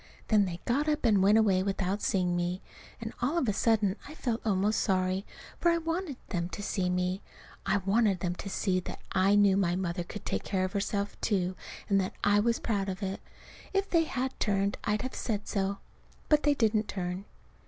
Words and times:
Then 0.29 0.45
they 0.45 0.59
got 0.65 0.89
up 0.89 1.05
and 1.05 1.21
went 1.21 1.37
away 1.37 1.61
without 1.61 2.01
seeing 2.01 2.35
me. 2.35 2.59
And 3.01 3.13
all 3.21 3.37
of 3.37 3.47
a 3.47 3.53
sudden 3.53 3.97
I 4.07 4.15
felt 4.15 4.41
almost 4.43 4.79
sorry, 4.79 5.27
for 5.59 5.69
I 5.69 5.77
wanted 5.77 6.17
them 6.29 6.49
to 6.49 6.63
see 6.63 6.89
me. 6.89 7.21
I 7.67 7.77
wanted 7.85 8.19
them 8.21 8.33
to 8.37 8.49
see 8.49 8.79
that 8.79 8.99
I 9.11 9.35
knew 9.35 9.55
my 9.57 9.75
mother 9.75 10.03
could 10.03 10.25
take 10.25 10.43
care 10.43 10.65
of 10.65 10.73
herself, 10.73 11.21
too, 11.21 11.55
and 11.87 12.01
that 12.01 12.13
I 12.23 12.39
was 12.39 12.57
proud 12.57 12.89
of 12.89 13.03
it. 13.03 13.21
If 13.73 13.91
they 13.91 14.05
had 14.05 14.33
turned 14.39 14.75
I'd 14.85 15.03
have 15.03 15.13
said 15.13 15.47
so. 15.47 15.77
But 16.29 16.41
they 16.41 16.55
didn't 16.55 16.87
turn. 16.87 17.25